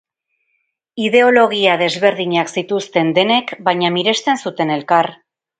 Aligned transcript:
Ideologia 1.07 1.75
desberdinak 1.83 2.51
zituzten 2.55 3.13
denek 3.21 3.55
baina 3.71 3.95
miresten 3.99 4.45
zuten 4.49 4.77
elkar. 4.79 5.15